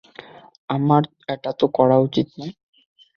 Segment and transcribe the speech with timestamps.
[0.69, 1.01] আমার
[1.29, 2.53] এটা তো করা উচিত নয়।